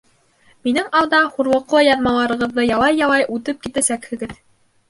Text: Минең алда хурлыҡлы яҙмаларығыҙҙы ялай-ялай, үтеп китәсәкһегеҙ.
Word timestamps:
Минең 0.67 0.87
алда 1.01 1.19
хурлыҡлы 1.35 1.83
яҙмаларығыҙҙы 1.87 2.65
ялай-ялай, 2.71 3.29
үтеп 3.37 3.61
китәсәкһегеҙ. 3.67 4.35